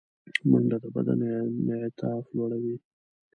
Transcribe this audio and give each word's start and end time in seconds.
منډه 0.49 0.77
د 0.83 0.85
بدن 0.95 1.21
انعطاف 1.69 2.25
لوړوي 2.35 2.75